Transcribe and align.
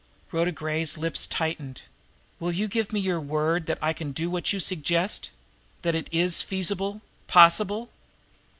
Rhoda 0.31 0.51
Gray's 0.51 0.97
lips 0.97 1.27
tightened, 1.27 1.83
"Will 2.39 2.51
you 2.51 2.67
give 2.67 2.91
me 2.91 2.99
your 2.99 3.19
word 3.19 3.67
that 3.67 3.77
I 3.83 3.93
can 3.93 4.13
do 4.13 4.31
what 4.31 4.51
you 4.51 4.59
suggest 4.59 5.29
that 5.83 5.93
it 5.93 6.07
is 6.11 6.41
feasible, 6.41 7.01
possible?" 7.27 7.91